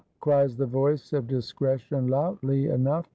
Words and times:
cries 0.19 0.57
the 0.57 0.65
voice 0.65 1.13
of 1.13 1.27
Discretion 1.27 2.07
loudly 2.07 2.65
enough. 2.65 3.05